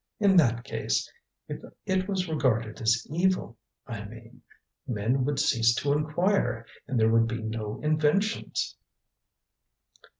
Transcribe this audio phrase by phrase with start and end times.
[0.19, 1.07] "In that case
[1.47, 4.41] if it was regarded as evil, I mean
[4.87, 8.77] men would cease to inquire and there would be no inventions."